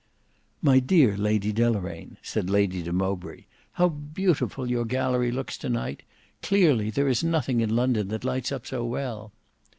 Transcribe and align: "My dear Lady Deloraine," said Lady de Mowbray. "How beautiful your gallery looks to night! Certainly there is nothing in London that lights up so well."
"My 0.63 0.79
dear 0.79 1.15
Lady 1.15 1.53
Deloraine," 1.53 2.17
said 2.23 2.49
Lady 2.49 2.81
de 2.81 2.91
Mowbray. 2.91 3.45
"How 3.73 3.89
beautiful 3.89 4.67
your 4.67 4.83
gallery 4.83 5.31
looks 5.31 5.59
to 5.59 5.69
night! 5.69 6.01
Certainly 6.41 6.89
there 6.89 7.07
is 7.07 7.23
nothing 7.23 7.61
in 7.61 7.75
London 7.75 8.07
that 8.07 8.25
lights 8.25 8.51
up 8.51 8.65
so 8.65 8.83
well." 8.83 9.31